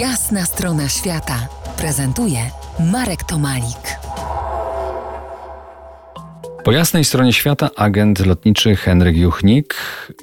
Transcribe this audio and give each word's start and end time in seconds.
Jasna 0.00 0.44
strona 0.44 0.88
świata 0.88 1.48
prezentuje 1.76 2.38
Marek 2.92 3.24
Tomalik. 3.24 3.98
Po 6.64 6.72
jasnej 6.72 7.04
stronie 7.04 7.32
świata 7.32 7.70
agent 7.76 8.26
lotniczy 8.26 8.76
Henryk 8.76 9.16
Juchnik, 9.16 9.74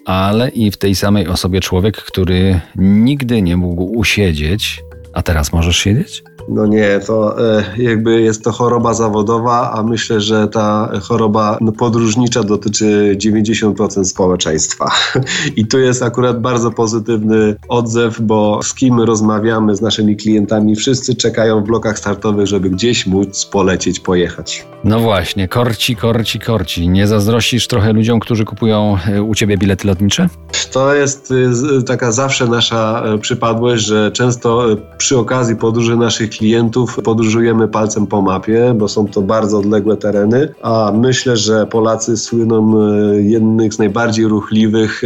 ale 0.06 0.50
i 0.50 0.72
w 0.72 0.78
tej 0.78 0.96
samej 0.96 1.28
osobie 1.28 1.60
człowiek, 1.60 1.98
który 1.98 2.60
nigdy 2.76 3.42
nie 3.42 3.58
mógł 3.58 3.84
usiedzieć. 3.84 4.82
A 5.14 5.22
teraz 5.22 5.54
możesz 5.54 5.78
siedzieć? 5.78 6.24
No 6.50 6.66
nie, 6.66 7.00
to 7.08 7.40
e, 7.58 7.64
jakby 7.78 8.22
jest 8.22 8.44
to 8.44 8.52
choroba 8.52 8.94
zawodowa, 8.94 9.72
a 9.72 9.84
myślę, 9.84 10.22
że 10.22 10.48
ta 10.48 10.92
choroba 11.02 11.58
no, 11.62 11.72
podróżnicza 11.72 12.44
dotyczy 12.44 13.18
90% 13.18 14.04
społeczeństwa. 14.04 14.92
I 15.58 15.66
tu 15.66 15.80
jest 15.80 16.04
akurat 16.04 16.42
bardzo 16.42 16.72
pozytywny 16.72 17.56
odzew, 17.68 18.22
bo 18.22 18.60
z 18.64 18.74
kim 18.74 19.00
rozmawiamy, 19.00 19.76
z 19.76 19.82
naszymi 19.82 20.16
klientami, 20.16 20.76
wszyscy 20.76 21.16
czekają 21.16 21.62
w 21.62 21.64
blokach 21.64 22.00
startowych, 22.00 22.48
żeby 22.48 22.70
gdzieś 22.70 23.08
móc 23.08 23.46
polecieć, 23.46 24.00
pojechać. 24.00 24.68
No 24.84 25.00
właśnie, 25.00 25.48
korci, 25.48 25.96
korci, 25.96 26.40
korci. 26.40 26.90
Nie 26.90 27.08
zazdrościsz 27.08 27.68
trochę 27.68 27.94
ludziom, 27.94 28.20
którzy 28.20 28.46
kupują 28.46 28.98
e, 29.08 29.24
u 29.24 29.36
ciebie 29.36 29.58
bilety 29.58 29.88
lotnicze? 29.88 30.30
To 30.72 30.94
jest 30.94 31.34
e, 31.80 31.84
taka 31.84 32.12
zawsze 32.12 32.48
nasza 32.48 33.04
przypadłość, 33.22 33.86
że 33.86 34.12
często 34.12 34.66
przy 34.98 35.18
okazji 35.18 35.56
podróży 35.56 35.96
naszych 35.96 36.33
klientów 36.38 37.00
podróżujemy 37.04 37.68
palcem 37.68 38.08
po 38.08 38.22
mapie, 38.22 38.74
bo 38.78 38.88
są 38.88 39.08
to 39.08 39.22
bardzo 39.22 39.58
odległe 39.58 39.98
tereny, 39.98 40.54
a 40.62 40.92
myślę, 40.96 41.38
że 41.38 41.68
Polacy 41.68 42.18
słyną 42.18 42.74
e, 42.82 43.22
jednych 43.22 43.74
z 43.74 43.80
najbardziej 43.80 44.26
ruchliwych 44.26 45.02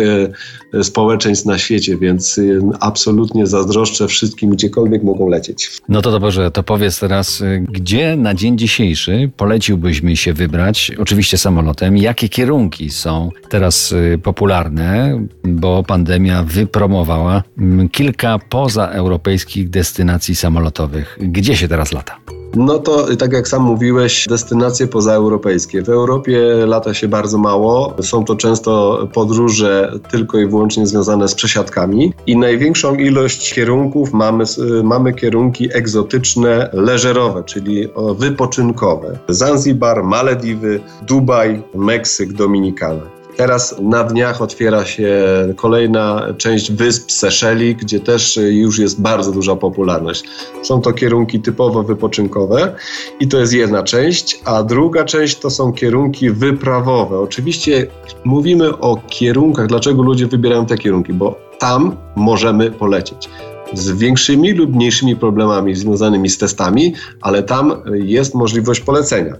e, 0.74 0.84
społeczeństw 0.84 1.46
na 1.46 1.58
świecie, 1.58 1.98
więc 1.98 2.38
e, 2.38 2.42
absolutnie 2.80 3.48
zazdroszczę 3.48 4.08
wszystkim, 4.08 4.50
gdziekolwiek 4.50 5.04
mogą 5.04 5.30
lecieć. 5.30 5.72
No 5.90 6.02
to 6.02 6.20
dobrze, 6.20 6.52
to 6.52 6.64
powiedz 6.64 7.00
teraz, 7.00 7.44
gdzie 7.70 8.16
na 8.16 8.34
dzień 8.34 8.58
dzisiejszy 8.58 9.30
poleciłbyś 9.38 10.04
mi 10.04 10.18
się 10.18 10.34
wybrać, 10.34 10.92
oczywiście 11.00 11.38
samolotem, 11.38 11.98
jakie 11.98 12.30
kierunki 12.30 12.90
są 12.90 13.30
teraz 13.50 13.94
popularne, 14.24 15.20
bo 15.44 15.84
pandemia 15.84 16.44
wypromowała 16.44 17.44
kilka 17.92 18.40
pozaeuropejskich 18.50 19.70
destynacji 19.70 20.36
samolotowych. 20.36 21.17
Gdzie 21.20 21.56
się 21.56 21.68
teraz 21.68 21.92
lata? 21.92 22.20
No 22.56 22.80
to 22.80 23.16
tak 23.16 23.34
jak 23.34 23.48
sam 23.48 23.62
mówiłeś, 23.62 24.26
destynacje 24.30 24.88
pozaeuropejskie. 24.88 25.82
W 25.82 25.90
Europie 25.90 26.40
lata 26.66 26.94
się 26.94 27.08
bardzo 27.08 27.38
mało. 27.38 27.96
Są 28.02 28.26
to 28.26 28.36
często 28.36 29.00
podróże 29.14 30.00
tylko 30.12 30.40
i 30.40 30.48
wyłącznie 30.48 30.88
związane 30.88 31.28
z 31.28 31.36
przesiadkami 31.36 32.14
i 32.28 32.38
największą 32.38 32.96
ilość 32.96 33.54
kierunków 33.54 34.14
mamy, 34.14 34.44
mamy 34.84 35.14
kierunki 35.14 35.70
egzotyczne, 35.74 36.70
leżerowe, 36.74 37.44
czyli 37.44 37.88
wypoczynkowe. 38.18 39.20
Zanzibar, 39.30 40.04
Malediwy, 40.04 40.80
Dubaj, 41.08 41.64
Meksyk, 41.76 42.34
Dominikana. 42.34 43.17
Teraz 43.38 43.76
na 43.82 44.04
dniach 44.04 44.42
otwiera 44.42 44.86
się 44.86 45.10
kolejna 45.56 46.34
część 46.38 46.72
wysp 46.72 47.12
Seszeli, 47.12 47.76
gdzie 47.76 48.00
też 48.00 48.40
już 48.50 48.80
jest 48.80 49.02
bardzo 49.02 49.32
duża 49.32 49.56
popularność. 49.56 50.24
Są 50.64 50.82
to 50.82 50.94
kierunki 50.94 51.40
typowo 51.40 51.84
wypoczynkowe 51.84 52.76
i 53.20 53.28
to 53.28 53.40
jest 53.40 53.54
jedna 53.54 53.84
część, 53.84 54.40
a 54.46 54.64
druga 54.64 55.06
część 55.06 55.40
to 55.40 55.50
są 55.50 55.74
kierunki 55.74 56.32
wyprawowe. 56.32 57.20
Oczywiście 57.20 57.88
mówimy 58.24 58.78
o 58.78 59.02
kierunkach, 59.08 59.68
dlaczego 59.68 60.02
ludzie 60.04 60.28
wybierają 60.28 60.66
te 60.66 60.78
kierunki, 60.78 61.14
bo 61.14 61.40
tam 61.60 61.96
możemy 62.16 62.72
polecieć 62.72 63.30
z 63.74 63.92
większymi 63.92 64.54
lub 64.54 64.76
mniejszymi 64.76 65.16
problemami 65.16 65.76
związanymi 65.76 66.30
z 66.30 66.38
testami, 66.38 66.94
ale 67.22 67.44
tam 67.44 67.74
jest 67.94 68.36
możliwość 68.36 68.80
polecenia. 68.80 69.36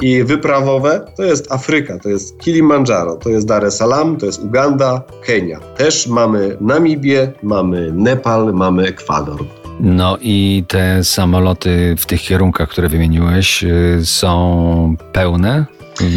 I 0.00 0.24
wyprawowe 0.24 1.12
to 1.16 1.22
jest 1.22 1.52
Afryka, 1.52 1.98
to 1.98 2.08
jest 2.08 2.38
Kilimandżaro, 2.38 3.16
to 3.16 3.30
jest 3.30 3.46
Dar 3.46 3.64
es 3.64 3.76
Salaam, 3.76 4.16
to 4.16 4.26
jest 4.26 4.42
Uganda, 4.42 5.02
Kenia. 5.26 5.60
Też 5.76 6.06
mamy 6.06 6.56
Namibię, 6.60 7.32
mamy 7.42 7.92
Nepal, 7.92 8.54
mamy 8.54 8.86
Ekwador. 8.86 9.44
No 9.80 10.18
i 10.20 10.64
te 10.68 11.04
samoloty 11.04 11.94
w 11.98 12.06
tych 12.06 12.22
kierunkach, 12.22 12.68
które 12.68 12.88
wymieniłeś, 12.88 13.64
y, 13.64 14.00
są 14.04 14.96
pełne 15.12 15.66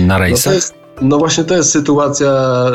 na 0.07 0.17
rejsach? 0.17 0.53
No 0.53 0.80
no 1.01 1.17
właśnie 1.17 1.43
to 1.43 1.55
jest 1.55 1.71
sytuacja 1.71 2.31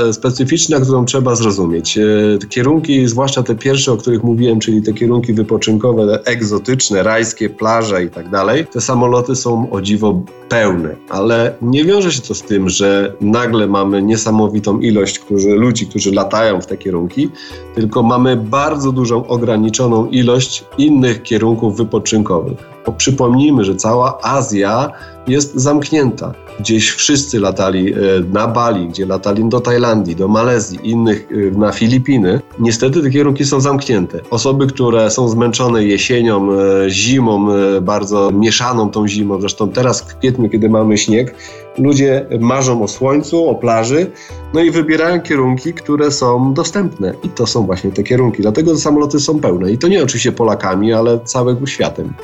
e, 0.09 0.12
specyficzna, 0.12 0.81
którą 0.81 1.04
trzeba 1.04 1.34
zrozumieć. 1.34 1.98
E, 1.98 2.03
kierunki, 2.48 3.09
zwłaszcza 3.09 3.42
te 3.42 3.54
pierwsze, 3.54 3.92
o 3.92 3.97
których 3.97 4.25
mówiłem, 4.25 4.60
czyli 4.60 4.82
te 4.82 4.92
kierunki 4.92 5.32
wypoczynkowe, 5.32 6.20
egzotyczne, 6.25 7.03
rajskie, 7.03 7.50
plaże 7.50 8.04
i 8.04 8.10
tak 8.10 8.31
dalej, 8.31 8.66
te 8.66 8.81
samoloty 8.81 9.37
są 9.37 9.70
o 9.70 9.81
dziwo 9.81 10.22
pełne, 10.48 10.97
ale 11.09 11.54
nie 11.62 11.84
wiąże 11.84 12.12
się 12.12 12.22
to 12.22 12.34
z 12.34 12.42
tym, 12.42 12.69
że 12.69 13.12
nagle 13.20 13.66
mamy 13.66 14.03
niesamowitą 14.03 14.81
ilość 14.81 15.19
którzy, 15.19 15.48
ludzi, 15.48 15.87
którzy 15.87 16.12
latają 16.12 16.60
w 16.60 16.66
te 16.66 16.76
kierunki, 16.76 17.31
tylko 17.75 18.03
mamy 18.03 18.37
bardzo 18.37 18.93
dużą, 18.93 19.26
ograniczoną 19.26 20.06
ilość 20.06 20.64
innych 20.78 21.22
kierunków 21.22 21.76
wypoczynkowych. 21.76 22.75
Bo 22.86 22.92
przypomnijmy, 22.92 23.64
że 23.64 23.76
cała 23.76 24.19
Azja 24.22 24.92
jest 25.26 25.54
zamknięta. 25.54 26.32
Gdzieś 26.60 26.91
wszyscy 26.91 27.41
latali 27.41 27.92
e, 27.92 27.97
na 28.32 28.48
Bali, 28.48 28.88
gdzie 28.88 29.06
latali 29.06 29.48
do 29.48 29.60
Tajlandii, 29.60 30.16
do 30.16 30.28
Malezji, 30.28 30.78
innych 30.82 31.28
e, 31.30 31.58
na 31.58 31.72
Filipiny. 31.72 32.41
Niestety 32.58 33.02
te 33.02 33.10
kierunki 33.10 33.44
są 33.44 33.60
zamknięte. 33.60 34.20
Osoby, 34.30 34.66
które 34.66 35.10
są 35.10 35.28
zmęczone 35.28 35.84
jesienią, 35.84 36.52
e, 36.52 36.91
zimą, 36.91 37.48
bardzo 37.82 38.30
mieszaną 38.30 38.91
tą 38.91 39.08
zimą, 39.08 39.41
zresztą 39.41 39.69
teraz 39.69 40.02
w 40.02 40.16
kwietniu, 40.16 40.48
kiedy 40.48 40.69
mamy 40.69 40.98
śnieg, 40.98 41.34
ludzie 41.78 42.26
marzą 42.41 42.82
o 42.82 42.88
słońcu, 42.88 43.48
o 43.48 43.54
plaży, 43.54 44.10
no 44.54 44.60
i 44.60 44.70
wybierają 44.70 45.20
kierunki, 45.20 45.75
które 45.75 46.10
są 46.10 46.54
dostępne. 46.54 47.14
I 47.25 47.28
to 47.28 47.46
są 47.46 47.66
właśnie 47.66 47.92
te 47.92 48.02
kierunki. 48.02 48.42
Dlatego 48.42 48.72
te 48.72 48.78
samoloty 48.78 49.20
są 49.20 49.41
pełne. 49.41 49.72
I 49.72 49.78
to 49.78 49.88
nie 49.88 50.02
oczywiście 50.02 50.32
Polakami, 50.32 50.92
ale 50.92 51.20
całym 51.20 51.66
światem. 51.66 52.14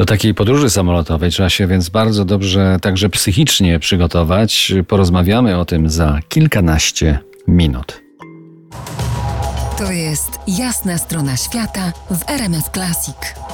Do 0.00 0.06
takiej 0.06 0.34
podróży 0.34 0.70
samolotowej 0.70 1.30
trzeba 1.30 1.50
się 1.50 1.66
więc 1.66 1.88
bardzo 1.88 2.24
dobrze 2.24 2.76
także 2.82 3.08
psychicznie 3.08 3.78
przygotować. 3.78 4.72
Porozmawiamy 4.88 5.58
o 5.58 5.64
tym 5.64 5.90
za 5.90 6.18
kilkanaście 6.28 7.18
minut. 7.48 8.02
To 9.78 9.92
jest 9.92 10.30
jasna 10.48 10.98
strona 10.98 11.36
świata 11.36 11.92
w 12.10 12.30
RMS 12.30 12.70
Classic. 12.74 13.49